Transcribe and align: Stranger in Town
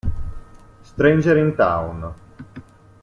Stranger 0.81 1.37
in 1.37 1.53
Town 1.55 2.13